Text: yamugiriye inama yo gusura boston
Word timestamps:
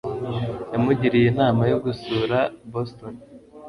yamugiriye 0.73 1.27
inama 1.29 1.61
yo 1.71 1.77
gusura 1.85 2.37
boston 2.71 3.13